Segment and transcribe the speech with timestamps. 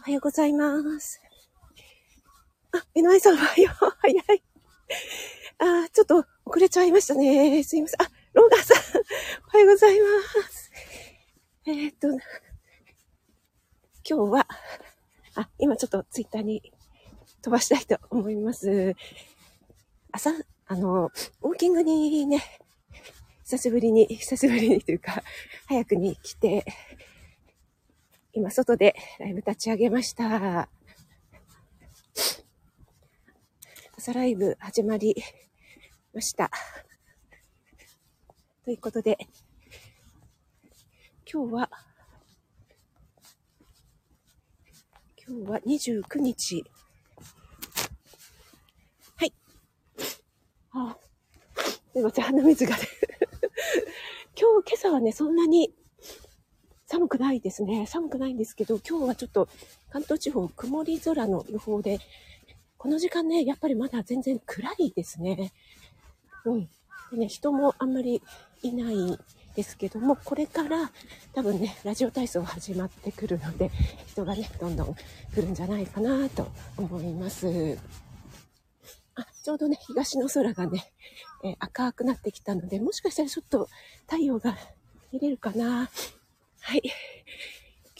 [0.00, 1.20] おはようございます。
[2.72, 3.92] あ、江上さん、おはよう。
[4.00, 4.42] 早い。
[5.58, 7.62] あ、ちょっと遅れちゃいましたね。
[7.62, 8.02] すいません。
[8.02, 8.78] あ、ローガンさん、
[9.44, 10.06] おはようございま
[10.48, 10.70] す。
[11.66, 12.20] えー、っと、今
[14.04, 14.46] 日は、
[15.34, 16.72] あ、今ちょっとツイッターに
[17.42, 18.96] 飛ばしたいと思います。
[20.12, 20.30] 朝、
[20.64, 21.12] あの、
[21.42, 22.42] ウォーキングにね、
[23.44, 25.22] 久しぶりに、久しぶりにというか、
[25.66, 26.64] 早くに来て、
[28.32, 30.68] 今外でライブ立ち上げました。
[33.98, 35.16] 朝ライブ始まり
[36.14, 36.48] ました。
[38.64, 39.18] ということで、
[41.30, 41.70] 今日は、
[45.26, 46.64] 今日は29日。
[49.16, 49.32] はい。
[50.70, 50.96] あ、
[51.92, 52.82] すいません、鼻水がね。
[54.38, 55.74] 今日、今朝はね、そんなに
[56.90, 57.86] 寒くないですね。
[57.86, 59.48] 寒くないんですけど、今日はちょっと
[59.92, 62.00] 関東地方曇り空の予報で、
[62.78, 65.52] この時間ね、やっぱりまだ全然暗いですね。
[66.44, 66.68] うん。
[67.12, 68.20] でね、人もあんまり
[68.62, 68.96] いない
[69.54, 70.90] ですけども、これから
[71.32, 73.70] 多分ね、ラジオ体操始まってくるので、
[74.08, 75.00] 人がね、どんどん来
[75.36, 77.78] るんじゃないかなと思います。
[79.14, 80.92] あ、ちょうどね、東の空がね、
[81.44, 83.68] えー、赤くなってきたので、もしかしたらちょっと
[84.08, 84.58] 太陽が
[85.12, 85.88] 見れるかな。
[86.62, 86.82] はい。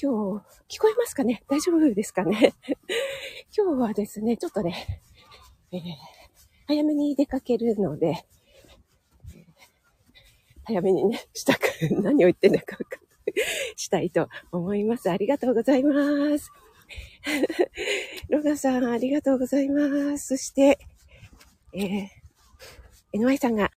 [0.00, 1.42] 今日、聞こえますかね？
[1.48, 2.55] 大丈夫ですかね？
[3.56, 5.00] 今日はですね、ちょっとね、
[5.72, 5.80] えー、
[6.67, 8.25] 早めに出かけるので、
[10.64, 11.62] 早めにね、したく、
[12.02, 12.77] 何を言ってんだか
[13.77, 15.11] したいと思います。
[15.11, 16.52] ありがとうございます。
[18.28, 20.28] ロガさん、ありがとうございます。
[20.28, 20.78] そして、
[21.72, 22.08] えー、
[23.14, 23.72] NY さんが、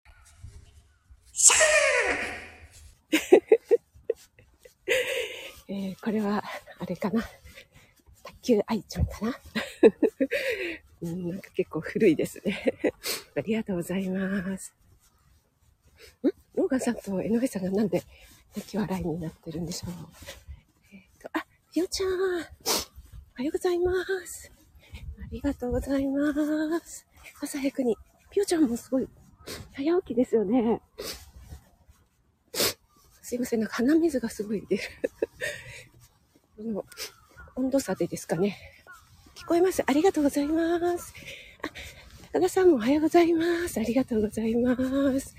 [1.31, 3.52] シャー
[5.67, 6.43] えー、これは、
[6.79, 7.21] あれかな。
[8.23, 9.39] 卓球愛ちゃんかな。
[11.01, 12.73] うん、なんか結構古いですね。
[13.35, 14.73] ありがとうございます。
[16.23, 16.29] ん？
[16.55, 18.03] ローガンさんと江上さんがなんで
[18.55, 19.93] 泣き笑いになってるんでしょう。
[20.91, 22.09] えっ、ー、と、あ、ひよちゃん。
[22.09, 22.15] お
[23.35, 23.93] はようございま
[24.25, 24.51] す。
[25.21, 27.05] ありがとうございます。
[27.41, 27.97] 朝早くに。
[28.29, 29.07] ぴよちゃんもすごい
[29.73, 30.81] 早起きですよね。
[33.23, 34.83] すいません、なんか鼻水がすごい出る。
[36.57, 36.85] この
[37.55, 38.57] 温度差でですかね。
[39.33, 39.81] 聞こえます？
[39.85, 41.13] ありがとうございます。
[41.61, 41.69] あ、
[42.33, 43.79] 高田さんもおはようございます。
[43.79, 44.75] ありがとうございま
[45.19, 45.35] す。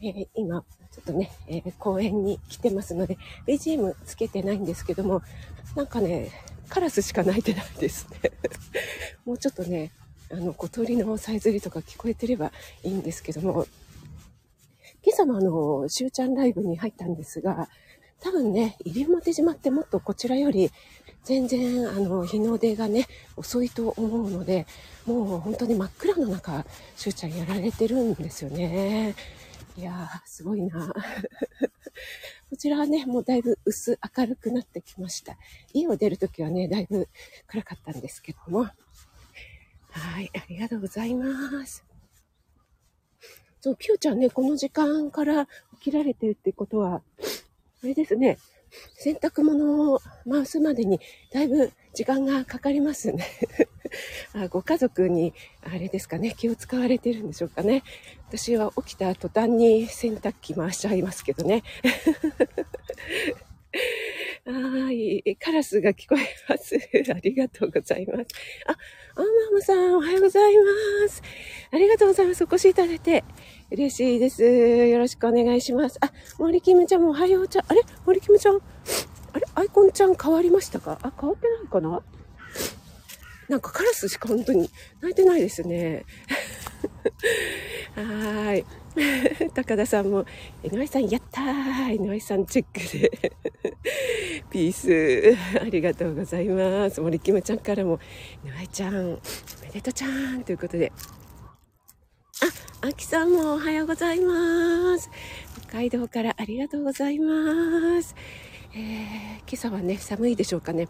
[0.00, 0.62] えー、今、
[0.92, 5.22] ちょっとね、えー、公園に来てますので、BGM つけてないんですけども、
[5.74, 6.30] なんかね、
[6.68, 8.30] カラスしか鳴いてないですね。
[9.26, 9.90] もうちょっとね、
[10.30, 12.52] あの、小鳥のさえずりとか聞こえてれば
[12.84, 13.66] いいんですけども、
[15.02, 17.68] 今朝もあの、しゅうちゃんライブに入ったんですが、
[18.20, 20.70] 多分ね、西表島ってもっとこちらより
[21.24, 23.06] 全然あの日の出がね
[23.36, 24.66] 遅いと思うので
[25.06, 26.64] もう本当に真っ暗の中
[26.96, 29.14] しゅうちゃんやられてるんですよね
[29.76, 30.92] いやー、すごいな。
[32.50, 35.38] こちらはね、もうだいぶ薄明るくなってきました。
[35.72, 37.08] 家を出るときはね、だいぶ
[37.46, 38.64] 暗かったんですけども。
[38.64, 41.89] はい、ありがとうございます。
[43.60, 45.46] そう、ぴよちゃんね、この時間から
[45.80, 47.02] 起きられてるってことは、
[47.82, 48.38] あれですね、
[48.96, 51.00] 洗濯物を回すまでに
[51.32, 53.26] だいぶ時間がかかりますね。
[54.32, 57.82] あご家族に、あれですかね、気を使われてるんでしょうかね。
[58.28, 61.62] 私は起きた途端に洗濯機回しちゃいますけどね。
[64.46, 65.36] はい。
[65.36, 66.76] カラスが聞こえます。
[67.12, 68.26] ありがとうございます。
[68.66, 68.72] あ、
[69.16, 71.22] アンマムさん、おはようございます。
[71.70, 72.42] ありがとうございます。
[72.44, 73.22] お越しいただいて。
[73.70, 74.42] 嬉しいです。
[74.42, 75.98] よろしくお願いします。
[76.00, 77.64] あ、森キムちゃんもおはようちゃん。
[77.68, 77.82] あれ？
[78.06, 78.56] 森キムちゃん？
[79.32, 79.46] あれ？
[79.54, 80.98] アイコンちゃん変わりましたか？
[81.02, 82.02] あ、変わってないかな？
[83.48, 86.06] なんかカラスしか本当に泣いてないですね。
[87.94, 88.64] はい。
[89.54, 90.24] 高田さんも、
[90.62, 93.32] 井上さん、やったー井上さんチェックで。
[94.50, 95.36] ピース。
[95.60, 97.00] ありがとうございます。
[97.00, 98.00] 森キムちゃんからも、
[98.44, 99.20] 井上ちゃん、お
[99.62, 100.92] めでとうちゃんということで。
[102.82, 105.10] あ、あきさんもおはようございます。
[105.68, 108.14] 北海道からありがとうございます。
[108.72, 108.80] えー、
[109.40, 110.86] 今朝はね寒いでしょうかね。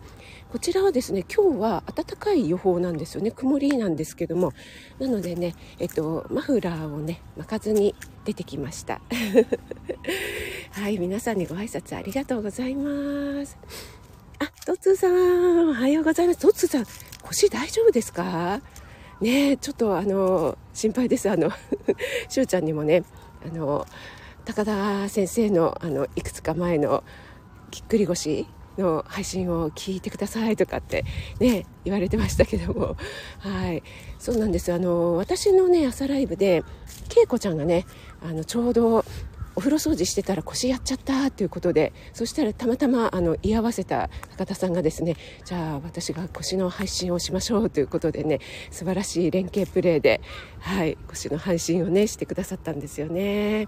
[0.52, 3.30] こちらはですね今日は暖かい予報なんですよね。
[3.30, 4.52] 曇りなんですけども。
[4.98, 7.94] なのでねえっとマフラーをね巻かずに
[8.26, 9.00] 出てきました。
[10.72, 13.56] はい皆さんにご挨拶ありがとうございます。
[14.40, 16.40] あトツさんおはようございます。
[16.40, 16.86] トツさん
[17.22, 18.60] 腰大丈夫ですか？
[19.22, 21.30] ねちょっとあの心配です。
[21.30, 21.50] あの
[22.28, 23.04] しゅうちゃんにもね
[23.42, 23.86] あの
[24.44, 27.04] 高田先生のあのいくつか前の
[27.70, 28.46] ぎっくり腰
[28.78, 31.04] の配信を聞いてくださいとかって
[31.38, 32.96] ね、言われてましたけども、
[33.38, 33.82] はい。
[34.18, 34.72] そうなんです。
[34.72, 36.62] あの、私のね、朝ライブで、
[37.08, 37.86] けいこちゃんがね、
[38.22, 39.04] あの、ちょうど、
[39.56, 48.38] お風呂掃除してたら腰やっちゃったということでそしたらたまたまあの居合わせた高田さんがですねじゃあ私が腰の配信をしましょうということでね
[48.70, 50.22] 素晴らしい連携プレーで、
[50.60, 53.66] はい、腰の配信をねしてくださったんですよね。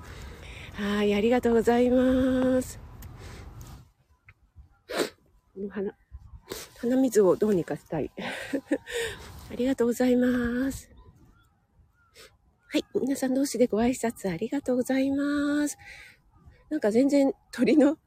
[0.74, 2.91] はいありがとうございます。
[5.54, 5.92] 鼻
[6.80, 8.10] 鼻水をどうにかしたい。
[9.52, 10.90] ありがとうございます。
[12.68, 12.84] はい。
[12.94, 15.76] 皆さん同士でご挨拶ありがとうございます。
[16.70, 17.98] なんか全然鳥の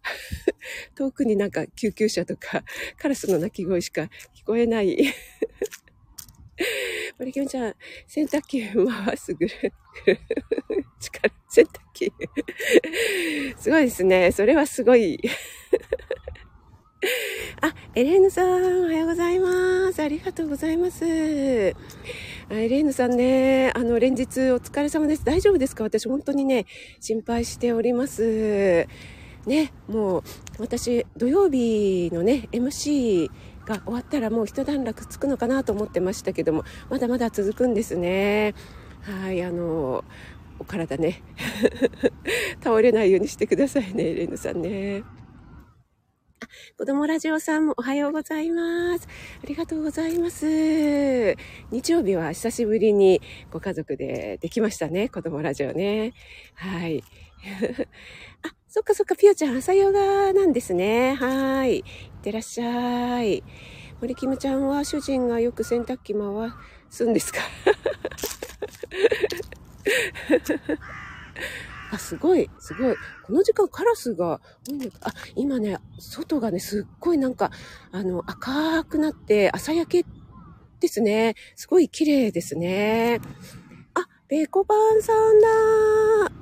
[0.95, 2.63] 遠くになんか救急車とか
[2.97, 4.97] カラスの鳴き声しか聞こえない。
[7.19, 7.75] 森キムちゃん、
[8.07, 9.73] 洗濯機回すぐる。
[10.99, 12.11] 力、洗濯機。
[13.57, 14.31] すごいですね。
[14.31, 15.21] それはすごい。
[17.61, 20.01] あ、エレーヌさん、おはようございます。
[20.01, 21.05] ありがとうございます。
[21.05, 21.73] エ
[22.49, 25.23] レーヌさんね、あの、連日お疲れ様です。
[25.25, 25.83] 大丈夫ですか？
[25.83, 26.65] 私本当にね、
[26.99, 28.87] 心配しております。
[29.45, 30.23] ね、もう、
[30.59, 33.29] 私、土曜日のね、MC
[33.65, 38.53] が終わったらもう一段落つくのかなと思ってましたけども、まだまだ続くんですね。
[39.01, 40.03] はい、あの、
[40.59, 41.21] お体ね、
[42.63, 45.03] 倒れないようにしてくださいね、エレーヌさんね。
[46.77, 49.07] 子供ラジオさんもおはようございます。
[49.43, 51.35] ありがとうございます。
[51.71, 53.21] 日曜日は久しぶりに
[53.51, 55.09] ご家族でできましたね。
[55.09, 56.13] 子供ラジオね。
[56.53, 57.03] はい。
[58.43, 61.15] あ、そっかそっか、ピオちゃん朝ヨガなんですね。
[61.15, 61.77] はい。
[61.77, 61.83] いっ
[62.21, 63.43] てらっしゃい。
[64.01, 66.21] 森キムちゃんは主人がよく洗濯機回
[66.89, 67.39] すんですか？
[71.95, 72.95] あ、すごい、すごい。
[73.23, 74.41] この時間カラスが
[75.01, 77.51] あ、今ね、外がね、すっごいなんか、
[77.91, 80.09] あの、赤くなって朝焼け
[80.81, 81.35] ですね。
[81.55, 83.21] すごい綺麗ですね。
[83.93, 85.47] あ、ペコパンさんだ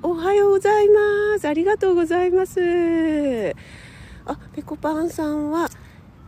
[0.02, 1.48] おはようございます。
[1.48, 3.56] ありがとうございます。
[4.26, 5.70] あ、ペコパンさんは、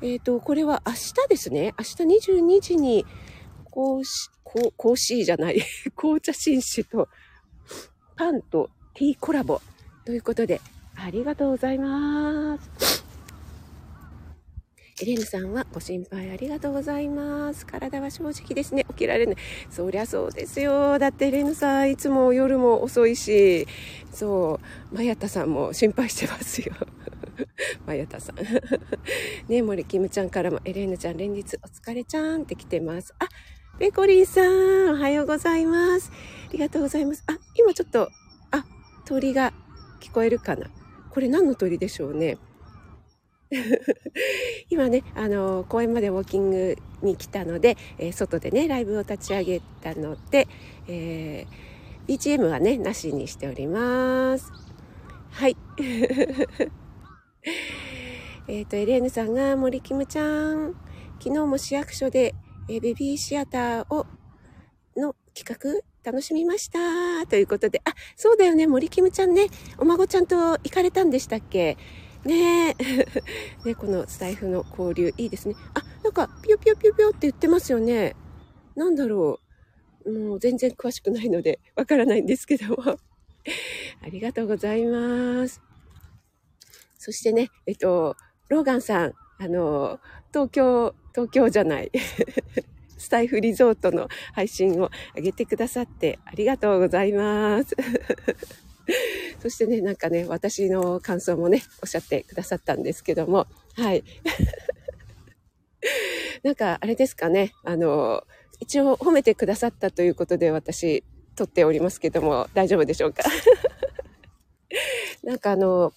[0.02, 1.74] えっ、ー、と、これは明日ですね。
[1.80, 3.06] 明日22時に、
[3.64, 5.64] こうし、こう、こうしじゃない。
[5.98, 7.10] 紅茶紳士と、
[8.16, 9.60] パンとティーコラボ
[10.06, 10.62] ということで、
[10.96, 13.04] ありがとうございます。
[15.02, 17.66] エレンさんはご心配ありがとうございます。
[17.66, 18.86] 体は正直ですね。
[18.92, 19.36] 起きられない。
[19.70, 20.98] そりゃそうですよ。
[20.98, 23.68] だってエレンさんいつも夜も遅いし、
[24.14, 24.62] そ
[24.92, 26.74] う、マヤタさんも心配してますよ。
[27.86, 28.38] マヤタさん。
[29.52, 33.14] ね森キムちゃんからもエレーヌちゃん連日お疲れちゃんって来てます。
[33.20, 33.28] あ、
[33.78, 36.14] ペコリンさん、おはようございます。
[36.48, 37.26] ありがとうございます。
[37.28, 38.10] あ、今ちょっと
[39.06, 39.54] 鳥が
[40.02, 40.70] 聞こえるかな？
[41.10, 42.38] これ何の鳥でしょうね？
[44.70, 50.48] 今ね、あの、公園までウォーキングに来たので、えー、外でね、ライブを立ち上げたので、
[50.88, 54.52] えー、BGM はね、なしにしております。
[55.30, 55.56] はい。
[58.48, 60.76] えっと、エレーヌさんが、森キムちゃん、
[61.20, 62.34] 昨日も市役所で、
[62.68, 64.06] えー、ベビーシアターを、
[64.98, 67.26] の企画楽しみました。
[67.26, 69.48] ということで、あ、そうだよね、森キムちゃんね、
[69.80, 71.78] お孫ちゃんと行かれたんでしたっけ？
[72.26, 72.76] ねえ。
[73.66, 75.56] ね、このスタイフの交流、いいですね。
[75.74, 78.16] あ、なんか、ぴよぴよぴよぴよって言ってますよね。
[78.76, 79.40] なんだろ
[80.06, 80.12] う。
[80.12, 82.84] もう全然詳しくないので、わからないんですけども。
[84.02, 85.62] ありがとうございます。
[86.98, 88.16] そしてね、えっと、
[88.50, 90.00] ローガンさん、あの、
[90.32, 91.92] 東京、東京じゃない。
[93.06, 97.76] スタイフリゾートの配信を上げてくださってありがとうございます。
[99.42, 103.46] そしてね、なんかね、私の感想もね、おっしゃってくださったんですけども、
[103.76, 104.04] はい。
[106.42, 108.24] なんか、あれですかね、あの、
[108.60, 111.04] 一応褒めてくださったということで私、
[111.36, 113.22] 撮っておりますけども、大丈夫でしょうか？
[115.24, 115.94] なんかあの、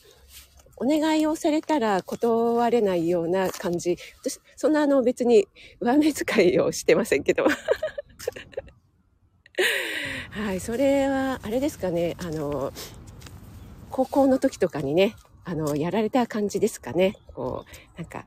[0.80, 3.99] お願いをされたら断れないような感じ。
[4.20, 5.49] 私、そんなあの別に
[5.80, 7.44] 上目遣いをしてませんけど。
[10.30, 12.73] はい、それは、あれですかね、あの、
[13.90, 17.16] 高校の時とかにね、あの、やられた感じですかね。
[17.35, 17.64] こ
[17.97, 18.26] う、なんか。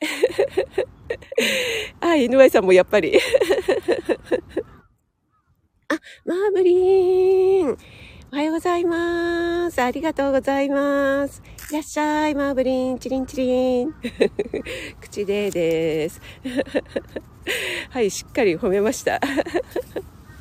[2.00, 3.18] あ、犬井さんもやっぱり。
[5.88, 7.76] あ、マーブリン。
[8.32, 9.19] おはようございます。
[9.70, 11.42] スありがとうございます。
[11.70, 13.94] いらっしゃい、マーブリン、チリンチリン。
[15.00, 16.20] 口でです。
[17.90, 19.20] はい、しっかり褒めました。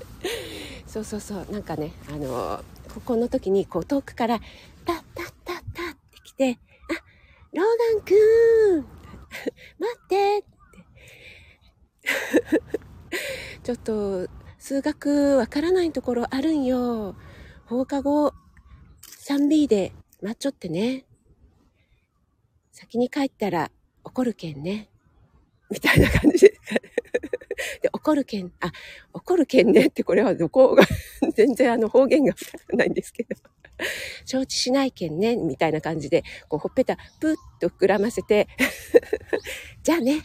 [0.88, 4.39] そうそうそう、なんかね、あの、ここの時に、こう、遠くから、
[4.86, 6.57] タッタッタッタって来て、
[6.89, 6.93] あ、
[7.53, 8.13] ローガンく
[8.79, 8.86] ん
[9.79, 10.50] 待ってって
[13.63, 17.15] ちょっと、数学わからないところあるんよ。
[17.65, 18.33] 放課後、
[19.29, 19.91] 3B で
[20.24, 21.05] 待っちょってね。
[22.71, 23.69] 先に帰ったら
[24.03, 24.89] 怒るけんね。
[25.69, 26.53] みたいな感じで。
[27.83, 28.71] で、怒るけん、あ、
[29.13, 30.83] 怒るけんねってこれはどこが、
[31.36, 32.33] 全然あの方言が
[32.74, 33.36] ないんですけど。
[34.25, 38.48] 承知しないけんね、みたいな感じで、こう、ほっぺた、ぷっと膨らませて、
[39.83, 40.24] じゃあね、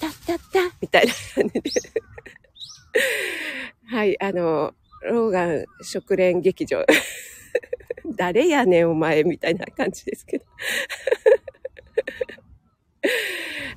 [0.00, 1.62] たったったみたいな感じで。
[3.86, 6.84] はい、あの、ローガン食連劇場。
[8.16, 10.44] 誰やねんお前みたいな感じですけど。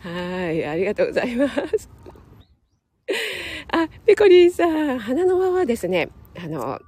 [0.09, 1.89] はい、ありがとうございます。
[3.71, 6.79] あ、ペコリンさん、花の輪はですね、あの、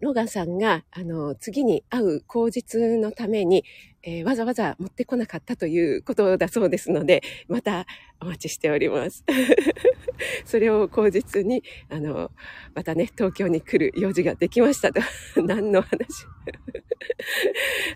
[0.00, 3.64] ロガさんが、あの、次に会う口実のために、
[4.02, 7.86] えー、わざわざ持ってこなかったということだそうですので、また
[8.20, 9.24] お待ちしております。
[10.44, 12.30] それを口実に、あの、
[12.74, 15.00] またね、東京に来る用事ができましたと。
[15.42, 16.26] 何の話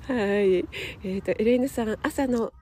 [0.09, 0.55] はい。
[0.55, 2.53] えっ、ー、と、エレーヌさん、朝の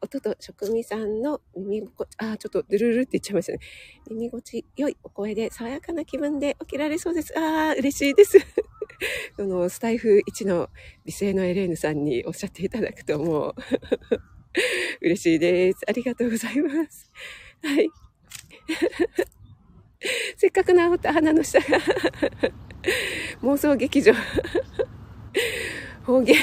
[0.00, 3.58] 音と職味さんの耳心地、あ、ちょっとドゥルルって言っちゃいましたね。
[4.10, 7.36] 耳心地良いお声で爽やかな気分で起きられそうです。
[7.38, 8.38] ああ、嬉しいです。
[9.36, 10.70] そのスタイフ1の
[11.04, 13.54] 美声のエレーヌさんにおっしゃっていただくともう
[15.02, 15.80] 嬉しいです。
[15.86, 17.10] ありがとうございます。
[17.62, 18.05] はい。
[20.36, 21.66] せっかく治った鼻の下が
[23.42, 24.12] 妄想劇場
[26.04, 26.36] 方言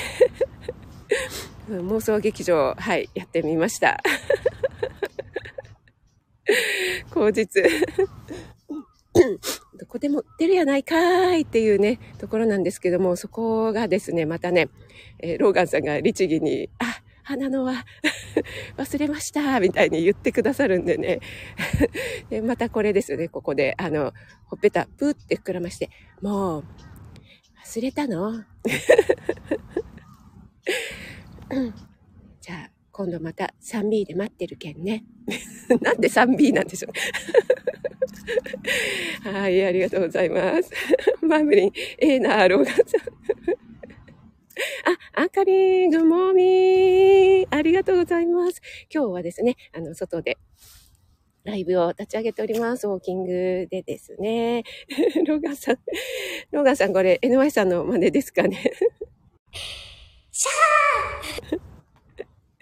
[1.70, 4.02] 妄想劇場、はい、やってみました。
[7.10, 7.64] 口実。
[9.80, 14.70] どこでも出るやないかーいっていうね、ところなんですけども、そこがですね、またね、
[15.20, 17.86] えー、ローガンさんが律儀に、あ、花のは
[18.78, 21.20] 忘れましたみたいに言ってくださるんでね
[22.30, 22.42] で。
[22.42, 24.14] またこれですよね、ここで、あの、
[24.46, 25.90] ほっぺた、プーって膨らまして、
[26.22, 26.66] もう、
[27.66, 28.44] 忘れたの？
[32.42, 35.04] じゃあ、今度また 3B で待ってるけんね。
[35.82, 36.90] なんで 3B なんでしょ
[39.26, 40.70] うはい、ありがとうございます。
[41.22, 43.63] マムリン、ええな、ローガンさん。
[45.16, 48.62] あ、あかりん、ぐもみありがとうございます。
[48.94, 50.38] 今日はですね、あの、外で、
[51.44, 52.88] ライブを立ち上げております。
[52.88, 54.64] ウォーキングでですね。
[55.28, 55.80] ロガさん、
[56.52, 58.72] ロガさんこれ NY さんの真似ですかね。
[60.32, 61.60] シャー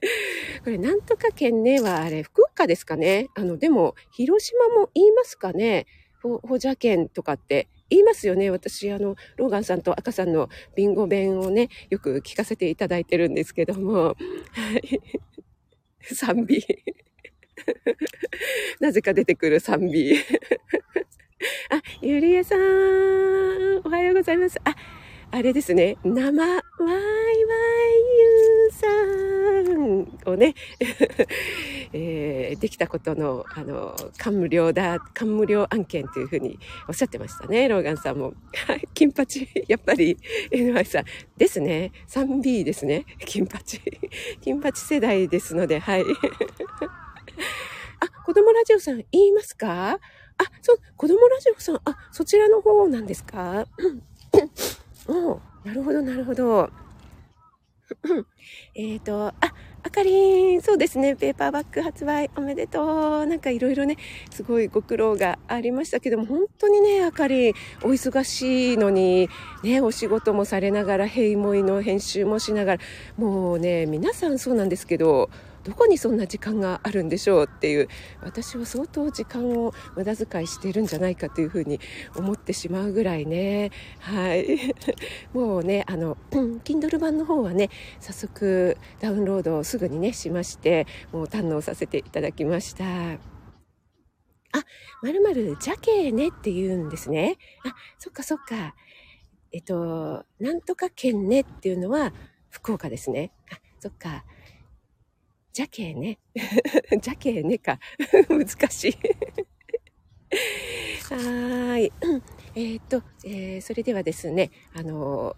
[0.63, 3.27] これ、なんとか県ねは、あれ、福岡ですかね。
[3.35, 5.85] あの、でも、広島も言いますかね。
[6.21, 8.49] ほ、ほじゃ県とかって言いますよね。
[8.49, 14.03] 私、あの、ローガンさんと赤さんのビンゴ弁をね、よく聞かせていただいてるんですけども。
[14.05, 14.15] は
[14.81, 15.01] い。
[16.01, 16.65] 賛美。
[18.79, 20.15] なぜか出てくる賛美。
[21.69, 22.59] あ、ゆりえさん、
[23.83, 24.57] おはようございます。
[24.63, 24.73] あ、
[25.33, 26.95] あれですね、生、ワイワイ
[28.19, 30.55] ユーさんをね、
[31.93, 36.59] えー、できたことの、あの、感無量だ、感無量案件というふうに
[36.89, 38.33] おっしゃってましたね、ローガンさんも。
[38.67, 40.17] はい、金八、やっぱり、
[40.51, 41.05] NY さん
[41.37, 41.93] ですね。
[42.09, 43.79] 3B ですね、金八。
[44.41, 46.03] 金八世代ですので、はい。
[48.01, 49.91] あ、子供ラジオさん言いますか？
[49.93, 49.99] あ、
[50.61, 53.65] そう、子供ラジオさん、あ、そちらの方なんですか？
[55.07, 56.69] おなるほど、なるほど。
[58.75, 59.33] えっと、あ、
[59.83, 63.25] あかりん、そうですね、ペーパーバッグ発売おめでとう。
[63.25, 63.97] なんかいろいろね、
[64.31, 67.53] すごいご苦労がありましたけども、本当にね、あかりん、
[67.83, 69.29] お忙しいのに、
[69.63, 72.81] ね、お仕事もされながら、ヘイモイの編集もしながら、
[73.17, 75.29] もうね、皆さんそうなんですけど、
[75.63, 77.87] どこにそんな時間があるんでしょうっていう
[78.21, 81.79] 私は相当時間を無駄遣いしているんじゃないかというふうに
[82.15, 84.75] 思ってしまうぐらいねはい
[85.33, 93.19] もうねあの Kindle 版の方はね早速ダウンロードをすぐにねしましてもう堪能させていただきました
[94.53, 94.65] あ、
[95.01, 97.37] まるまる、ジャケねって言うんですね。
[97.63, 98.75] あ、そっかそっか。
[99.53, 102.13] えっと、なんとか県ねっていうのは
[102.49, 103.31] 福岡ですね。
[103.51, 104.25] あ、そっか。
[105.53, 106.17] ジャケね。
[106.35, 107.79] ジャケねか。
[108.29, 108.91] 難しい
[111.11, 111.93] はーい。
[112.55, 115.35] えー、っと、えー、それではですね、あの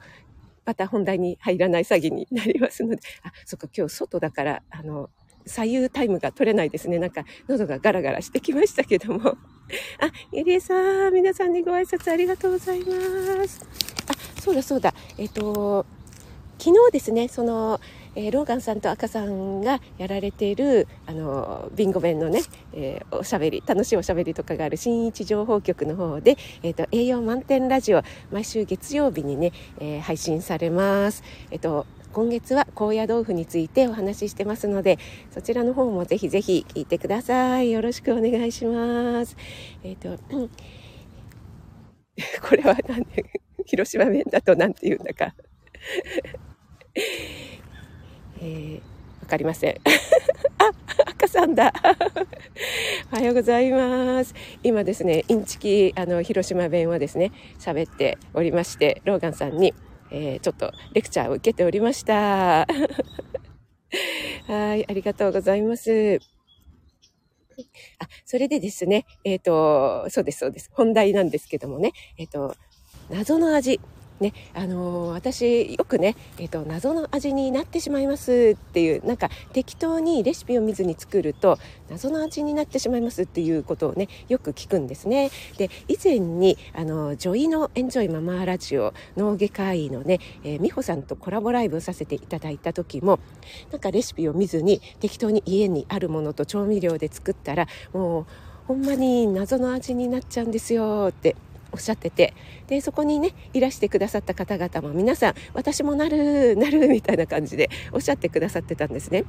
[0.65, 5.09] また本題に入らない詐欺になりますので、あ、そっか、今日外だから、あの、
[5.45, 6.99] 左右タイムが取れないですね。
[6.99, 9.29] なんか、喉がガラガラしてきましたけども。
[9.29, 9.35] あ、
[10.31, 13.61] ゆりえさん、皆さんにご挨拶ありがとうございます。
[14.07, 14.93] あ、そうだそうだ。
[15.17, 15.85] えっ、と、
[16.59, 17.81] 昨日ですね、その、
[18.15, 22.41] えー、ローガンさんと赤さんがやられているあのビンゴ弁のね、
[22.73, 31.23] えー、おしゃべり楽しいおしゃべりとかがある新一情報局の方で、えーと、栄養満点ラジオ毎週月曜日にね、えー、配信されます。
[31.51, 34.99] えっ、と今月は高野豆腐についてお話ししてますので
[35.31, 37.71] そちらの方もぜひぜひ聞いてください。
[37.71, 39.35] よろしくお願いします。
[39.83, 40.49] えっ、ー、と、
[42.47, 43.03] これは何？
[43.05, 43.25] で
[43.65, 45.33] 広島弁だと何て言うんだか。
[48.43, 48.75] えー、
[49.21, 49.75] わかりません。
[50.59, 50.71] あ、
[51.05, 51.71] 赤さんだ。
[53.13, 54.35] おはようございます。
[54.63, 59.73] 今ですね、インチキ、あの、広島弁はですね、喋っておりまして、ローガンさんに、
[60.11, 62.67] えー、ちょっとレクチャーを受けておりました。
[64.47, 66.19] はい、ありがとうございます。
[67.99, 70.69] あ、それでですね、えっ、ー、と、そうです、そうです。
[70.73, 72.57] 本題なんですけどもね、えっ、ー、と、
[73.09, 73.79] 謎の味。
[74.23, 85.29] ね、あのー、私よくね、えーと、謎の味になってしまいますっていうなんか適当にレシピを見ずに作ると謎の味になってしまいますっていうことをねよく聞くんですね。
[85.57, 93.19] で以前にあの女医のエンジョイママラジオ脳外科医のね、えー、美穂さんとコラボライブをさせていただいた時も
[93.71, 98.25] なんかレシピを見ずに適当に家にあるものと調味料で作ったらもう
[98.67, 101.35] ほんまに謎の味になっちゃうんですよって
[101.73, 102.33] おっしゃってて
[102.67, 109.25] でそこにねいらしてくださった方々も皆さん私もなるなるみたいな感じでおっしゃってくださってたんですね。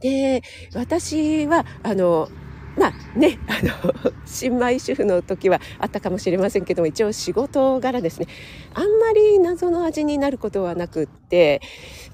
[0.00, 0.42] で
[0.74, 2.28] 私はあの
[2.76, 8.26] まあね、あの、新米主婦の時はあったかもしれませんけども、一応仕事柄ですね、
[8.74, 11.62] あんまり謎の味になることはなくって、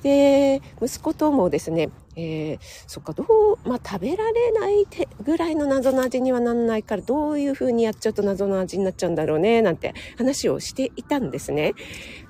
[0.03, 11.75] で、息子ともですね、えー、そっか、どう、まあ、食べられないてぐらいの謎の味にはなんないから、どういう風にやっちゃうと謎の味になっちゃうんだろうね、なんて話をしていたんですね。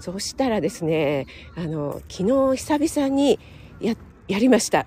[0.01, 1.27] そしたらですね、
[1.57, 3.39] あの、昨日久々に
[3.81, 3.95] や、
[4.29, 4.85] やりました。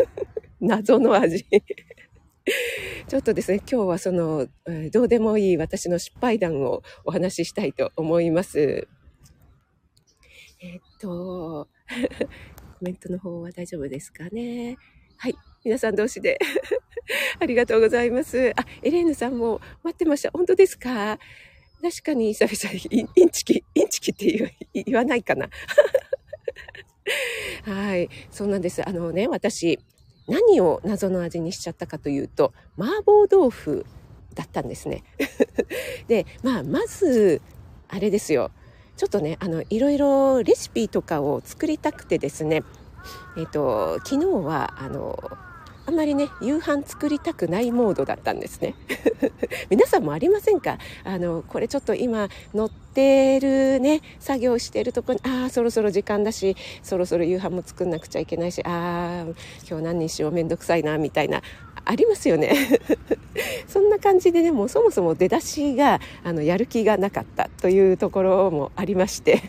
[0.60, 1.46] 謎の味。
[3.08, 4.48] ちょっとですね、今日はその、
[4.92, 8.86] どうでもいい私の失敗談をお話ししたいと思います。
[10.60, 11.68] えっと、
[12.78, 14.76] コメントの方は大丈夫ですかね。
[15.16, 15.34] はい。
[15.64, 16.38] 皆さん同士で
[17.40, 18.52] ありがとうございます。
[18.56, 20.30] あ、エレーヌさんも待ってました。
[20.30, 21.18] 本当ですか？
[21.80, 25.48] 確かに久々にインチキ、インチキって言言わないかな。
[27.64, 28.08] はい。
[28.30, 28.86] そうなんです。
[28.86, 29.78] あのね、私、
[30.28, 33.86] 何を謎の味にしちゃったかというと、麻婆豆腐
[34.34, 35.04] だったんですね。
[36.08, 37.40] で、まあ、まず、
[37.88, 38.50] あれですよ。
[38.98, 42.64] ちょっとね、あの、いろいろレシピとかを作りたくてですね、
[43.36, 45.16] えっ、ー、と、昨日は、あの、
[45.88, 48.74] あんまりね、夕飯作りたくないモードだったんですね。
[49.70, 50.76] 皆さんもありませんか？
[51.02, 59.32] あの、これちょっと今乗ってるね、作業してるとこに、ああ、そろそろ時間だし、そろそろ夕飯も作んなくちゃいけないし、ああ、
[59.66, 61.40] 今日何にしようめんどくさいな、みたいな、
[61.86, 62.52] ありますよね。
[63.66, 69.40] そんな感じでね、もうそもそも出だしが、あの、やる気がなかったというところもありまして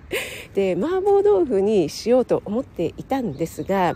[0.56, 3.94] で、麻婆豆腐にしようと思っていたんですが、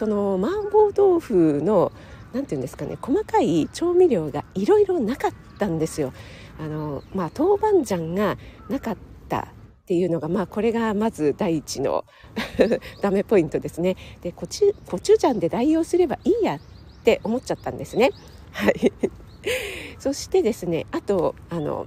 [0.00, 1.92] その麻婆豆腐の
[2.32, 6.14] 何て言うんですかね細かい調味料がいろいろなかったんですよ。
[6.58, 8.38] あのまあ豆板醤が
[8.70, 8.96] なかっ
[9.28, 12.06] たっていうのがまあこれがまず第一の
[13.02, 13.98] ダメポイントですね。
[14.22, 16.60] でコチュコチュジャンで代用すればいいやっ
[17.04, 18.10] て思っちゃったんですね。
[18.52, 18.92] はい。
[20.00, 21.86] そしてですねあとあの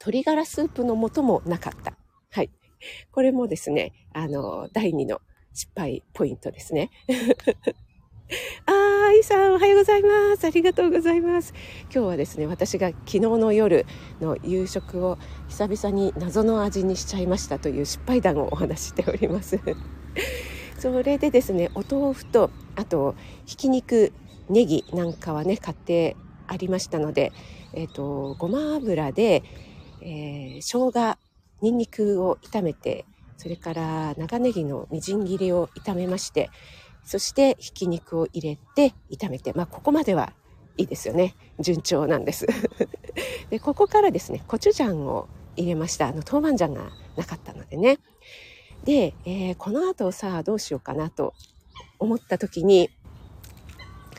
[0.00, 1.94] 鶏ガラスープの素もなかった。
[2.30, 2.50] はい。
[3.10, 5.22] これもですねあの第2の
[5.54, 6.90] 失敗ポイントですね。
[8.66, 10.44] あー、いさん、おはようございます。
[10.44, 11.54] ありがとうございます。
[11.84, 13.86] 今日はですね、私が昨日の夜
[14.20, 15.16] の夕食を
[15.48, 19.60] 久々に謎の味にしちゃいましたという失敗談をお話しております。
[20.76, 23.14] それでですね、お豆腐と、あと、
[23.46, 24.12] ひき肉、
[24.48, 26.16] ネギなんかはね、買って
[26.48, 27.32] ありましたので、
[27.74, 29.44] えっ、ー、と、ごま油で、
[30.00, 31.16] えー、生姜、
[31.62, 33.04] にんにくを炒めて
[33.44, 36.48] それから長ネギのみじん切りを炒めまして、
[37.04, 40.32] そしてひき肉を入れて炒めて、まあここまでは
[40.78, 41.34] いいですよね。
[41.60, 42.46] 順調なんです。
[43.50, 46.08] で、ここからですね、コチュジャンを入れました。
[46.08, 47.98] あの、豆板醤がなかったのでね。
[48.84, 51.34] で、えー、この後さあどうしようかなと
[51.98, 52.88] 思った時に、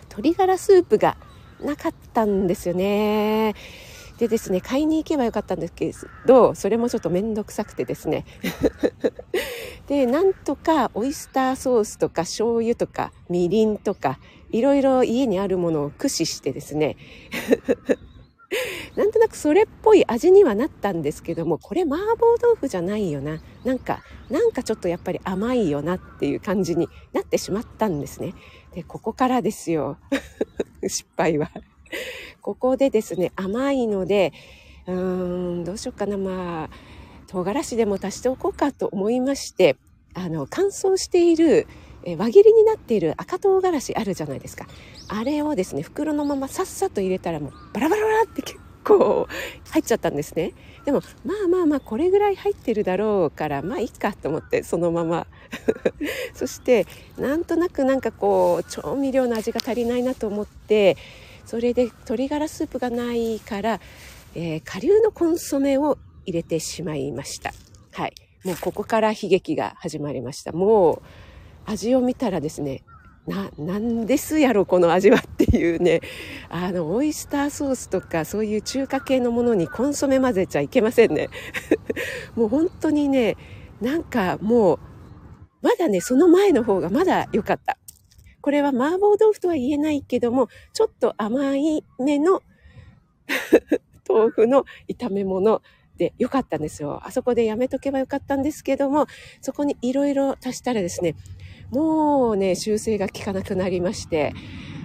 [0.09, 1.17] 鶏ガラスープが
[1.59, 3.55] なかったんですよね。
[4.17, 5.91] でですね、買いに行けばよかったんですけ
[6.25, 8.25] ど、それもちょっとめんどくさくてですね。
[9.88, 14.19] で、なんとかオイスターソースとか醤油とかみりんとか、
[14.51, 16.95] いろいろ家にあるものを駆使してですね、
[18.95, 23.41] なんとなくそれっぽい味にはなったんですけども、これ麻婆豆腐じゃないよな。
[23.65, 28.34] なんか、なんかちょっとやっぱり甘いよなっていう感じになってしまったんですね。
[28.73, 29.97] で、ここからですよ。
[30.88, 31.51] 失敗は。
[32.41, 34.34] ここでですね、甘いので、
[34.88, 36.17] うーん、どうしようかな。
[36.17, 36.69] まあ、
[37.28, 39.78] 唐辛子でも足しておこうかと思いまして、
[40.13, 41.67] あの、乾燥している、
[42.04, 44.67] え輪切りになっている赤唐辛子あるじゃないですか。
[45.08, 49.28] あれをですね、袋のままさっさと入れたらもうバラバラバラって結構
[49.71, 50.54] 入っちゃったんですね。
[50.86, 55.26] でも、まあまあまあ、これぐらい入ってるだろうから、まあいいかと思って、そのまま。
[56.36, 56.86] そして、
[57.17, 60.95] なんとなくなんかこう、調味料の味が足りないなと思って、
[61.45, 63.79] それで鶏ガラスープがないから、
[64.34, 67.53] えー、顆粒のコンソメを入れてしまいました。
[67.93, 68.13] はい。
[68.43, 70.51] もうここから悲劇が始まりました。
[70.51, 71.01] もう
[71.65, 72.84] 味を見たらですね、
[73.27, 76.01] な、なんですやろ、この味はっていうね、
[76.49, 81.29] あの、オイスターソースとか、そういう中華系のものにコンソメ混ぜちゃいけませんね。
[82.36, 83.36] もう本当にね、
[83.81, 84.79] なんかもう、
[85.62, 87.77] まだね、その前の方がまだ良かった。
[88.45, 92.43] これは麻婆豆腐とは言えないけども、ちょっと甘いめの
[94.08, 95.63] 豆腐の炒め物
[95.97, 97.01] で良かったんですよ。
[97.03, 99.08] あそこでやめとけばよかったんですけども、
[99.41, 101.15] そこにいろいろ足したらですね、
[101.71, 104.31] もうね、修正が効かなくなりまして、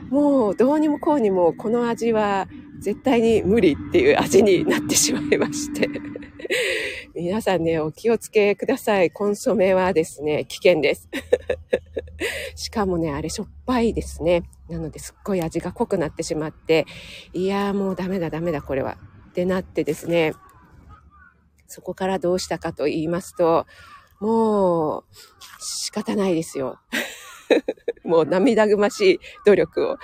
[0.09, 2.49] もうどうにもこうにもこの味は
[2.81, 5.89] 絶対に無理っていう味になってしまいまして。
[7.15, 9.11] 皆さんね、お気をつけください。
[9.11, 11.09] コンソメはですね、危険です。
[12.57, 14.43] しかもね、あれしょっぱいですね。
[14.69, 16.87] なのですっごい味が濃くなってしまって、
[17.33, 18.97] いやーもうダメだダメだこれは。
[19.29, 20.33] ってなってですね、
[21.67, 23.67] そこからどうしたかと言いますと、
[24.21, 25.05] もう
[25.61, 26.79] 仕方ないですよ。
[28.11, 29.97] もう涙ぐましい努力を。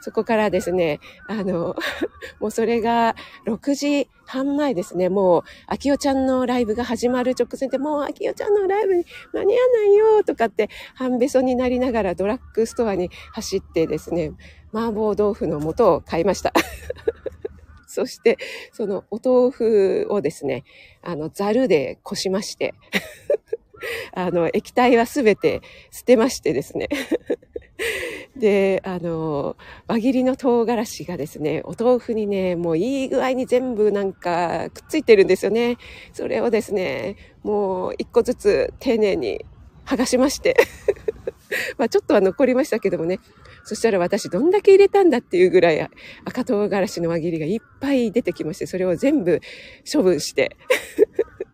[0.00, 1.74] そこからですね、あの、
[2.40, 14.32] もうそれが6時半前ですね、もう、あきおちゃんのライブが始まる直前でもう、あきおちゃんのライブに間に合わないよとかって、半べそになりながらドラッグストアに走ってですね、
[14.72, 16.52] 麻婆豆腐の素を買いました。
[17.86, 18.38] そして、
[18.72, 20.64] そのお豆腐をですね、
[21.02, 22.74] あの、ザルでこしまして、
[24.12, 26.88] あの、液体はすべて捨てましてですね。
[28.36, 35.76] で、あの、輪切りの唐辛子がですね、お豆腐にね、もういい具合に全部なんかくっついてるんですよね。
[36.12, 39.44] それをですね、もう一個ずつ丁寧に
[39.84, 40.56] 剥がしまして。
[41.76, 43.18] まあちょっとは残りましたけどもね。
[43.64, 45.88] そしたら私どんだけ入れたんだっていうぐらい
[46.24, 49.40] 赤唐辛子の輪切りがいっぱい出てきまして、それを全部
[49.90, 50.56] 処分して、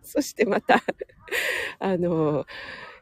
[0.09, 0.83] そしてまた
[1.79, 2.45] あの、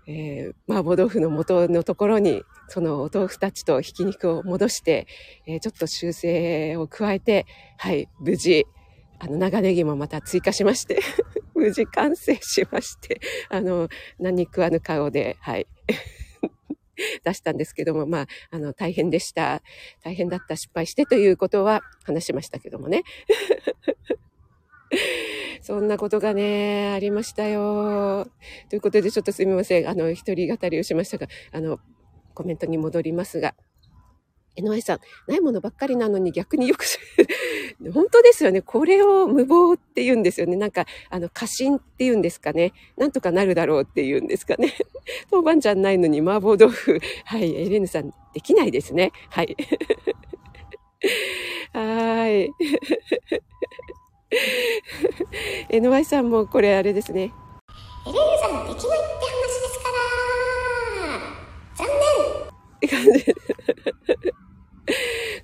[0.08, 5.06] えー、麻婆豆腐の元のところに、そのお豆腐たちとひき肉を戻して、
[5.46, 7.46] えー、ちょっと修正を加えて、
[7.78, 8.66] はい、無事、
[9.20, 11.00] あの、長ネギもまた追加しまして
[11.56, 13.90] 無事完成しまして、あの、
[14.20, 15.68] 何食わぬ顔で、はい。
[17.24, 19.62] 出したんですけども、まあ、あの、大変でした。
[20.04, 23.04] 大変だった失敗してということは話しましたけどもね。
[25.62, 28.28] そんなことがね、ありましたよ。
[28.70, 29.90] ということで、ちょっとすみません。
[29.90, 31.80] あの、一人語りをしましたが、あの、
[32.34, 33.56] コメントに戻りますが、
[34.58, 36.84] 江上さん、ないものばっかりなのに逆によく
[37.94, 38.62] 本当ですよね。
[38.62, 40.56] これを無謀って言うんですよね。
[40.56, 42.74] なんか、あの、過信って言うんですかね。
[42.98, 44.74] なんとかなるだろうって言うんですかね。
[45.30, 47.00] 当番じゃないのに麻婆豆腐。
[47.26, 49.12] はい、エレヌさん、できないですね。
[49.30, 49.56] はい。
[51.74, 52.50] はい。
[55.70, 57.34] NY さんもこれあれですね。
[58.06, 59.90] エレヌさんできないって話ですか
[61.06, 61.28] ら
[61.76, 63.36] 残念って感じ。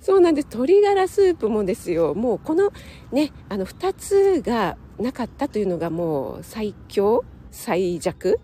[0.00, 0.48] そうなんです。
[0.52, 2.14] 鶏ガラスープもですよ。
[2.14, 2.72] もうこの
[3.12, 8.40] ね、あの2つがなかったというのがもう最強最弱？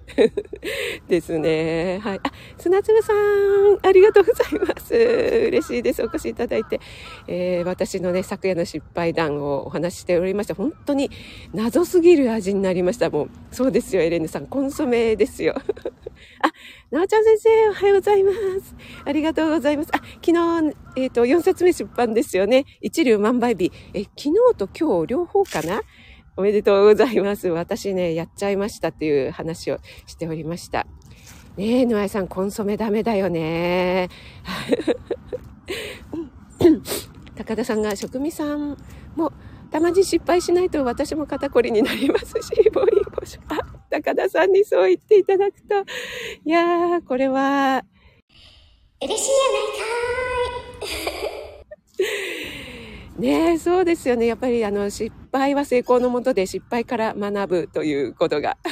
[1.09, 1.99] ですね。
[2.03, 2.21] はい。
[2.23, 3.17] あ、砂粒さん、
[3.83, 4.95] ありがとうございます。
[4.95, 6.03] 嬉しいです。
[6.03, 6.81] お越しいただいて。
[7.27, 10.55] えー、私のね、昨夜の失敗談をお話ししておりました。
[10.55, 11.11] 本当に
[11.53, 13.11] 謎すぎる味になりました。
[13.11, 14.47] もう、そうですよ、エレンヌさん。
[14.47, 15.55] コンソメですよ。
[16.43, 16.53] あ、
[16.91, 18.77] なおちゃん先生、おはようございます。
[19.05, 19.91] ありがとうございます。
[19.93, 22.65] あ、昨日、えっ、ー、と、4冊目出版ですよね。
[22.81, 23.73] 一流万倍日。
[23.93, 25.83] え、昨日と今日両方かな？
[26.41, 27.49] おめでとうございます。
[27.49, 30.87] 私ね、やっちゃいましたっていう話をしておりました。
[31.59, 34.09] ねえ、野合さん、コンソメダメだよね。
[37.37, 38.79] 高田さんが、職味さん
[39.17, 39.35] も、
[39.71, 43.59] たまに失敗しないと私も肩こりになりますし、ボイボシあ、
[43.91, 45.75] 高田さんにそう言っていただくと、
[46.47, 47.85] いやー、これは、
[49.03, 50.40] 嬉しいやないかーい。
[53.21, 54.27] ね、そうですよね。
[54.27, 58.57] やっぱりあの、失敗は成功のもとで失敗から学ぶということが。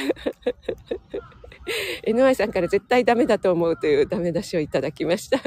[2.03, 5.39] NY さんから絶対ダメだと思うというダメ出しをいただきました。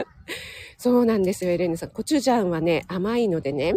[0.78, 1.90] そうなんですよ、エレーヌさん。
[1.90, 3.74] コチュジャンはね、甘いのでね。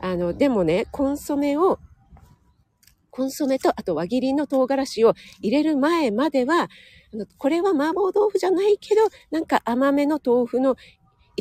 [0.00, 1.78] あの、でもね、コンソメを、
[3.10, 6.68] コンソメと、あと輪切りの唐辛子を入れる前までは、
[7.38, 9.00] これは麻婆豆腐じゃないけど、
[9.30, 10.76] なんか甘めの豆腐の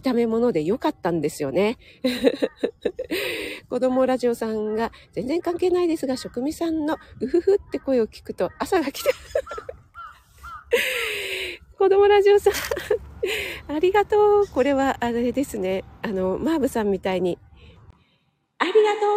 [0.02, 1.78] 炒め物で良かったんですよね。
[3.70, 9.10] 子供ラジオさんが全然関係ないですが、職味さんのうふふって声を聞くと朝が来て
[11.78, 12.54] 子供ラジオさん
[13.76, 14.48] ありがとう。
[14.48, 15.84] これはあれですね。
[16.02, 17.38] あの、マーブさんみたいに、
[18.60, 19.08] ありがと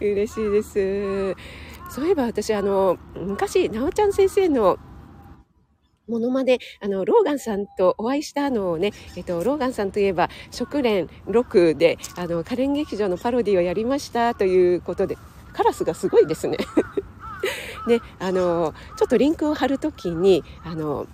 [0.00, 1.34] う 嬉しいです。
[1.90, 4.78] そういえば私、あの、昔、なおちゃん先生の
[6.08, 15.16] ものまね、あの、ローガンさんとお会いしたのをね、えっと、ローガンさんといえば、食連6で、あの、カレン劇場のパロディをやりましたということで、
[15.52, 16.58] カラスがすごいですね。
[17.88, 21.06] で、あの、ちょっとリンクを貼るときに、あの、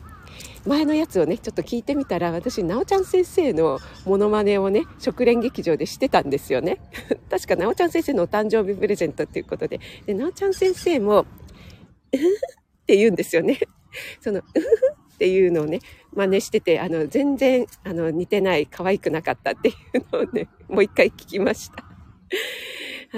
[0.66, 6.78] 前のやつをね、ちょっと聞いてみたら、私、なおちゃん先生のモノマネをね、食連劇場でしてたんですよね。
[7.30, 9.80] 確か、なおちゃん先生のお誕生日プレゼントっていうことで。
[10.06, 11.20] で、なおちゃん先生も、
[12.12, 12.20] うふっ
[12.86, 13.58] て言うんですよね。
[14.20, 14.58] その、うふ
[15.14, 15.80] っていうのをね、
[16.14, 21.84] 真似してて、あの、全然、あの、似てない、可愛くなかったっていうのをね、 もう一回聞きました。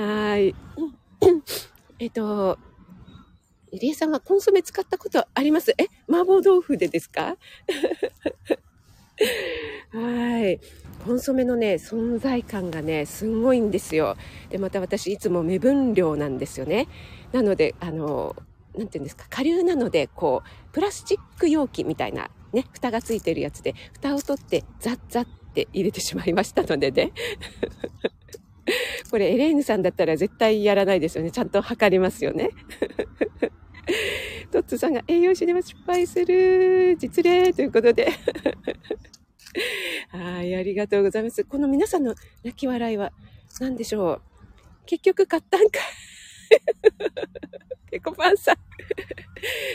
[0.01, 0.55] はい。
[1.99, 2.59] えっと、
[3.71, 5.73] 入江さんはコンソメ使ったことあります？
[5.79, 5.87] え？
[6.09, 7.37] 麻婆豆腐でですか？
[9.93, 10.61] はい。
[11.05, 14.17] コンソメのね、存在感がね、すんごいんですよ。
[14.51, 16.89] で、また私いつも目分量なんですよね。
[17.33, 18.37] なので、あの、
[18.77, 27.13] なんていうんですか、下流なので、こう、プラスチック容器みたいな、ね、蓋がついてるやつで、蓋を取って、ザッザッって入れてしまいましたのでね。
[29.11, 31.31] これエレーヌさんだったら絶対やらないですよね。
[31.31, 32.51] ちゃんと測りますよね。
[34.53, 38.09] トッツさんが栄養士でも失敗する実例ということで。
[40.11, 41.45] はい、ありがとうございます。
[41.45, 43.13] この皆さんの泣き笑いは
[43.61, 44.23] 何でしょう？
[44.87, 45.81] 結局買ったんか
[47.91, 48.57] ペコパンさん。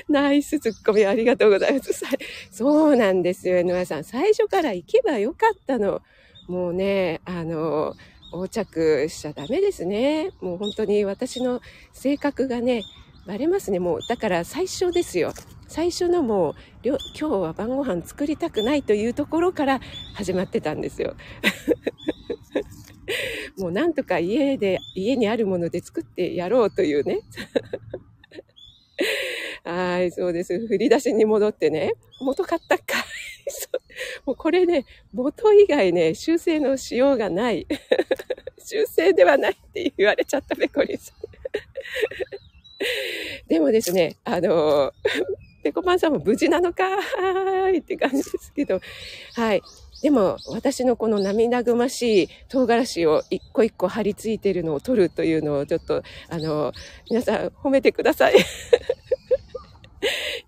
[0.09, 2.05] ナイスツッコミありがとうございます。
[2.51, 4.03] そうなんですよ、野さん。
[4.03, 6.01] 最初から行けばよかったの。
[6.47, 7.95] もうね、あの、
[8.31, 10.31] 横着しちゃダメですね。
[10.41, 11.61] もう本当に私の
[11.93, 12.83] 性格がね、
[13.25, 13.79] バレますね。
[13.79, 15.33] もう、だから最初ですよ。
[15.67, 19.81] 最初のもう、今日は晩ご飯作りたくないというところから
[20.15, 21.15] 始まってたんですよ。
[23.57, 27.19] もうなんとか家で、家にあるもので作ってやろうというね。
[29.63, 30.67] はい、そうです。
[30.67, 32.83] 振り出しに戻ってね、元買ったか。
[34.25, 37.67] もうこれね、元以外ね、修正のしようがない。
[38.63, 41.17] 修正ではないって言われちゃったペコリンさん。
[43.47, 44.91] でもですね、あの、
[45.67, 48.79] ペコパンさんも無事なのかーいって感じですけど、
[49.35, 49.61] はい。
[50.01, 56.71] でも、私のこの涙ぐましい唐辛子を一個一個張り付いてるのを取るというのをちょっと、あの、
[57.09, 58.35] 皆さん褒めてください。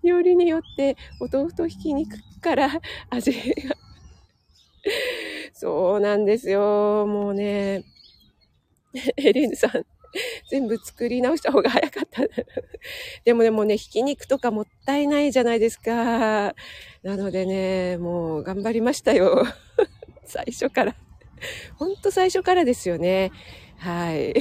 [0.02, 2.70] よりによってお豆腐とひき肉から
[3.10, 3.76] 味が
[5.52, 7.06] そうなんですよ。
[7.06, 7.84] もうね、
[9.18, 9.84] エレンさん、
[10.50, 12.22] 全部作り直した方が早かった。
[13.24, 16.54] でもでもね、ひき肉とかもったいないじゃないですか。
[17.02, 19.44] なのでね、もう頑張りましたよ。
[20.24, 20.94] 最初から。
[21.76, 23.32] ほんと最初からですよね。
[23.78, 24.34] はい。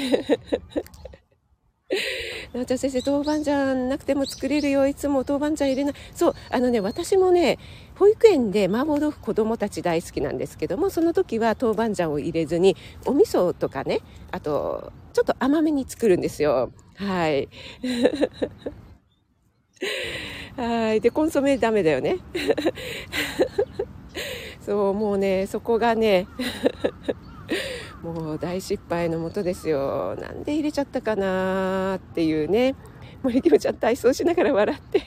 [2.53, 4.87] なおちゃん先生、豆板醤なくても作れるよ。
[4.87, 5.93] いつも豆板醤入れない。
[6.13, 7.57] そう、あのね、私もね、
[7.99, 13.99] 保育園で麻婆豆腐子供たち大好きなんですけども、その時は豆板醤を入れずに、お味噌とかね、
[14.31, 16.71] あと、ちょっと甘めに作るんですよ。
[16.95, 17.49] はい。
[20.55, 21.01] はい。
[21.01, 22.19] で、コンソメダメだよね。
[24.61, 26.27] そう、もうね、そこがね、
[28.01, 30.15] もう大失敗のもとですよ。
[30.15, 32.75] なんで入れちゃったかなっていうね。
[33.23, 35.01] 森キムちゃん体操しながら笑って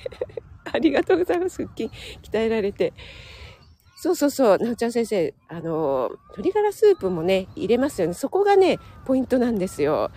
[0.72, 1.62] ありがとうございます。
[1.62, 1.90] 腹筋
[2.22, 2.92] 鍛えられて。
[3.96, 8.14] そうそうそう、なおちゃん先生、あの、鶏ガラスープもね、入れますよね。
[8.14, 10.10] そこがね、ポイントなんですよ。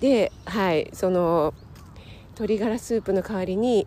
[0.00, 1.52] で、はい、その、
[2.30, 3.86] 鶏ガラスープの代わりに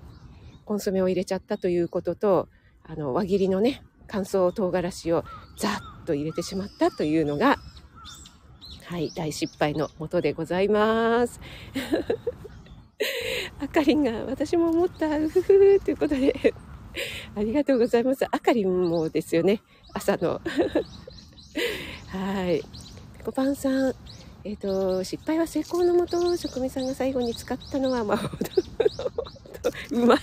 [0.65, 2.47] コンソメを入れちゃったということと、
[2.83, 5.23] あの、輪切りのね、乾燥唐辛子を
[5.57, 7.57] ザッと入れてしまったというのが、
[8.85, 11.39] はい、大失敗のもとでございます。
[13.59, 16.53] あかりんが私も思った、うふふということで
[17.35, 18.25] ありがとうございます。
[18.25, 19.61] あかりんもですよね。
[19.93, 20.41] 朝の
[22.07, 22.63] はい。
[23.17, 23.93] ペコパンさん、
[24.43, 28.31] えっ、と、失敗は成功のもと、職人さんが最後に使ったのは、 まあ、
[29.91, 30.19] うまい。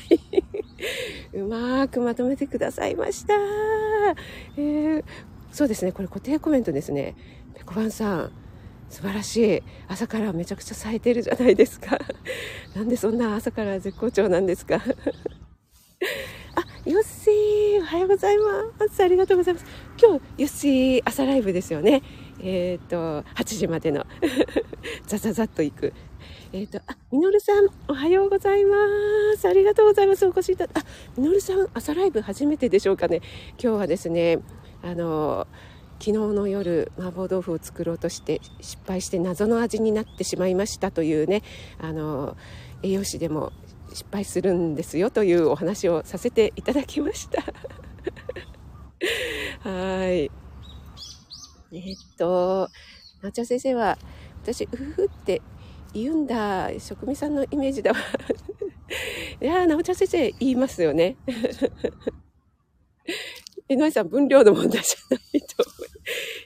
[1.33, 3.35] うまくまとめてくださいました。
[4.57, 5.05] えー、
[5.53, 7.15] そうですね、これ固定コメントですね。
[7.55, 8.33] ペコパンさん、
[8.90, 9.62] 素晴らしい。
[9.88, 11.98] 朝からめちゃくちゃ咲いてるじゃないですか。
[12.74, 14.83] なんでそんな朝から絶好調なんですか。
[16.57, 19.00] あ、ヨッシー、おはようございます。
[19.03, 19.66] ありがとうございます。
[19.96, 22.03] 今日、ヨッシー朝ライブですよね。
[22.40, 24.05] えっ、ー、と、8時までの
[25.07, 25.92] ザザザッと行く。
[26.53, 28.76] えっ、ー、と、あ、みのるさん、おはようございま
[29.37, 29.46] す。
[29.46, 30.26] ありがとうございます。
[30.26, 30.85] お越しいただ、あ、
[31.16, 33.20] みのるさん、朝ライブ初めてでしょうかね。
[33.53, 34.40] 今日はですね、
[34.83, 35.46] あの、
[36.01, 41.43] 昨日の夜麻婆豆腐を作ろうとして失敗して謎の味になってしまいましたというね
[41.79, 42.37] あの
[42.83, 43.53] 栄養士でも
[43.93, 47.43] 失敗するんですよというお話をさせていただきました
[49.69, 50.31] はい
[51.73, 52.69] え、っと、
[53.23, 53.97] なちゃん先生は、
[54.43, 55.41] 私、うふって
[55.95, 57.99] 言うんだ、職味さんのイメージだわ。
[59.41, 61.17] いやー、なおちゃん先生言いますよね。
[63.69, 65.65] 江上さん、分量の問題じゃないと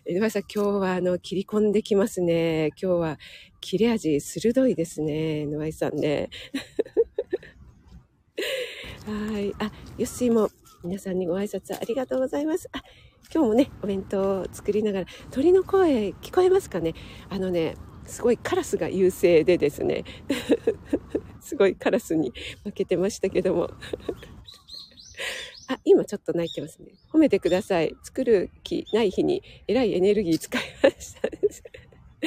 [0.06, 0.16] 思う。
[0.16, 2.68] 江上さん、今日はあの、切り込んできますね。
[2.68, 3.18] 今日は
[3.60, 5.42] 切れ味鋭いですね。
[5.42, 6.30] 江上さんね。
[9.06, 9.52] はい。
[9.58, 9.70] あ、よ
[10.02, 10.50] っしーも
[10.82, 12.68] 皆さんにご挨拶ありがとうございます。
[12.72, 12.82] あ、
[13.32, 16.94] 今日もね、お弁当を作りながら、鳥の声聞こえますかね
[17.30, 20.04] あのね、すごいカラスが優勢でですね、
[21.40, 22.32] すごいカラスに
[22.64, 23.70] 負けてましたけども。
[25.68, 26.88] あ、今ちょっと泣いてますね。
[27.12, 27.94] 褒めてください。
[28.02, 31.28] 作る気ない日にえらいエネルギー使いました。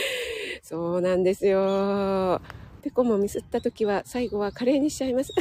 [0.63, 2.41] そうなんですよ。
[2.81, 5.33] ペコもミスった時は最後はカレーにしちゃいます。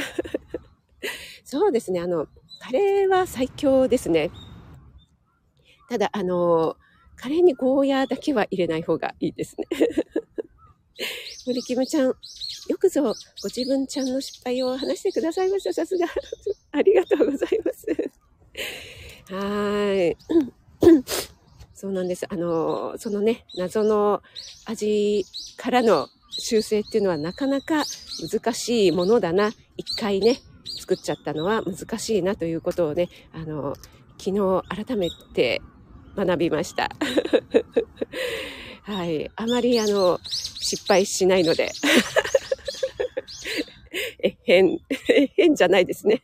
[1.43, 1.99] そうですね。
[1.99, 2.27] あの、
[2.59, 4.31] カレーは最強ですね。
[5.89, 6.75] ただ、あの、
[7.15, 9.67] カレーにゴーヤーだけは入れない方がいいですね。
[11.47, 12.15] 森キムちゃん、
[12.67, 13.13] よくぞご
[13.49, 15.73] 自分ちゃんの失敗を話してくださいました。
[15.73, 16.05] さすが。
[16.71, 17.87] ありがとうございます。
[19.33, 20.17] はい。
[21.73, 22.25] そうなんです。
[22.29, 24.21] あの、そのね、謎の
[24.65, 25.25] 味
[25.57, 27.85] からの修正っていうのはなかなか
[28.31, 29.51] 難しいものだな。
[29.77, 30.39] 一回ね、
[30.79, 33.75] 作っちゃったのは難しいなということをね、あの、
[34.17, 35.61] 昨日改めて
[36.15, 36.89] 学びました。
[38.83, 39.29] はい。
[39.35, 41.71] あまりあの、失敗しないので。
[44.23, 44.79] え、変、
[45.35, 46.19] 変じゃないですね。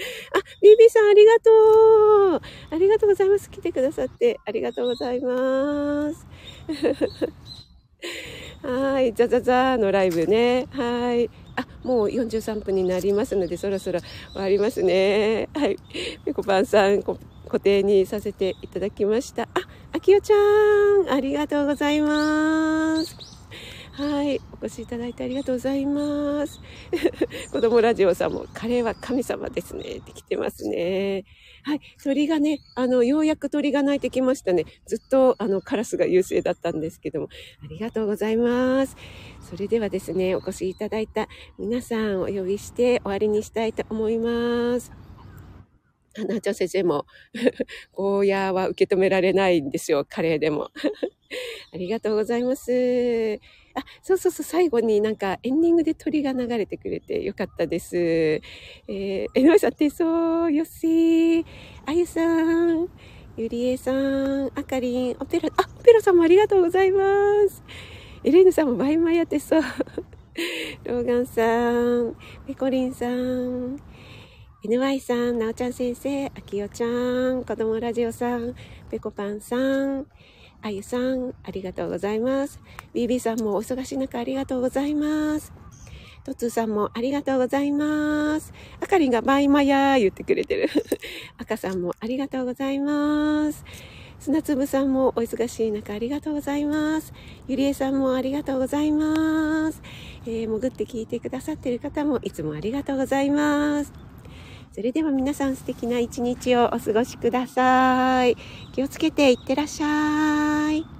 [0.34, 1.50] あ、ビビさんありがと
[2.36, 3.50] うありがとうございます。
[3.50, 6.26] 来てくださってありがとうございます。
[8.62, 9.12] はい。
[9.12, 10.66] ザザザのライブね。
[10.70, 11.30] はい。
[11.56, 14.00] あ、もう43分になりますので、そろそろ
[14.32, 15.48] 終わりますね。
[15.54, 15.76] はい。
[16.24, 17.18] ぺこぱんさん、固
[17.60, 19.42] 定にさせていただきました。
[19.42, 19.48] あ、
[19.92, 23.39] あきおちゃん、ありがとうございます。
[24.00, 26.58] はい、お越しいただいてありがとうございます。
[27.52, 31.26] 子供ラジオさんも、カレーは神様ですね、って来てますね。
[31.64, 34.64] はい、鳥がね、あの、ようやく鳥が鳴いてきましたね。
[34.86, 37.28] ずっと、あの、カラスが優勢だったんですけども、
[37.62, 38.96] ありがとうございます。
[39.42, 44.90] それではですね、お越しいただいた皆さんお呼びして終わりにしたいと思います。
[46.16, 47.04] 花ちゃん先生も、
[47.92, 50.70] ゴーヤーは受け止められないんですよ、カレーでも。
[51.72, 53.40] ありがとうございます。
[53.74, 57.96] あ、そうそうそう、最後になんかエンディングで鳥が流れてくれてよかったです。
[57.96, 60.86] えー、えのいさん、手相、よっし。
[61.40, 61.44] ー、
[61.86, 62.88] あゆさん、
[63.36, 67.02] ゆりえさん、あかりん、オペラ、あ、オペラさんもありがとうございま
[67.48, 67.62] す。
[68.24, 69.62] エレーヌさんもバイマヤ手相。
[70.84, 72.16] ローガンさん、
[72.46, 73.80] ペコリンさん、
[74.64, 78.54] NY さん、なおちゃん先生、あきよちゃん、子供ラジオさん、
[78.90, 80.06] ぺこぱんさん、
[80.62, 82.60] あゆさん、ありがとうございます。
[82.94, 85.52] BB さんもお忙しい中ありがとうございます。
[86.22, 88.52] トツーさんもありがとうございます。
[88.78, 90.68] あかりんがバイマヤー言ってくれてる。
[91.38, 93.64] あかさんもありがとうございます。
[94.18, 97.14] 砂粒さんもお忙しい中ありがとうございます。
[97.48, 99.80] ゆりえさんもありがとうございます。
[100.26, 104.09] えー、潜って聞いてくださってる方もいつもありがとうございます。
[104.72, 108.36] それでは皆さん素敵な一日をお過ごしください。
[108.72, 110.99] 気をつけていってらっしゃい。